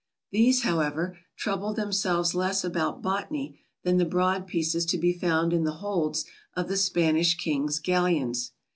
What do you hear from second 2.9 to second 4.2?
botany than the